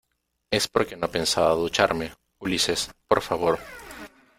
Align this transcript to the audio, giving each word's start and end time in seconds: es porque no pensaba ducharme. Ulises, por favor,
es 0.49 0.67
porque 0.67 0.95
no 0.97 1.11
pensaba 1.11 1.53
ducharme. 1.53 2.11
Ulises, 2.39 2.89
por 3.07 3.21
favor, 3.21 3.59